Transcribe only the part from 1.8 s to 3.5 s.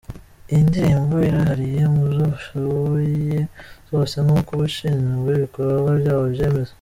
mu zo basohoye